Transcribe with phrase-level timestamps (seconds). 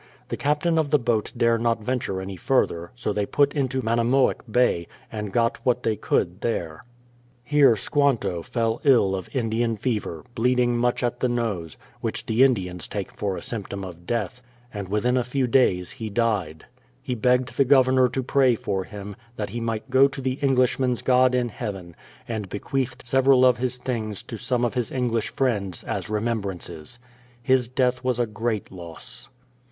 [0.29, 4.41] The Captain of the boat dare not venture any further, so they put into Manamoick
[4.51, 6.57] Bay, and got what they could there.
[6.57, 11.77] no BRADFORD'S HISTORY Here Squanto fell ill of Indian fever, bleeding much at the nose,—
[12.01, 14.41] which the Indians take for a symptom of death,—
[14.73, 16.65] and within a few days he died.
[17.03, 21.03] He begged the Governor to pray for him, that he might go to the Englishmen's
[21.03, 21.95] God in heaven,
[22.27, 26.97] and bequeathed several of his things to some of his English friends, as remembrances.
[27.43, 29.27] His death was a great loss.